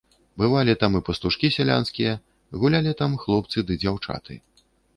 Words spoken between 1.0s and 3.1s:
пастушкі сялянскія, гулялі